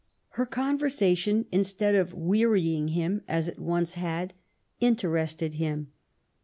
Her 0.29 0.47
conversation, 0.47 1.45
instead 1.51 1.93
of 1.93 2.11
wearying 2.15 2.87
him, 2.87 3.21
as 3.27 3.47
it 3.47 3.59
once 3.59 3.93
had, 3.93 4.33
interested 4.79 5.53
him. 5.53 5.91